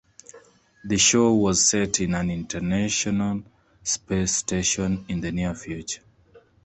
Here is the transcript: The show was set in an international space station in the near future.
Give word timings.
The 0.83 0.97
show 0.97 1.31
was 1.35 1.63
set 1.69 1.99
in 2.01 2.15
an 2.15 2.31
international 2.31 3.43
space 3.83 4.35
station 4.35 5.05
in 5.07 5.21
the 5.21 5.31
near 5.31 5.53
future. 5.53 6.01